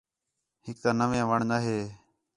ہِک 0.65 0.77
تا 0.83 0.91
نَوے 0.97 1.21
وَݨ 1.29 1.39
نا 1.49 1.57
ہِے 1.65 1.79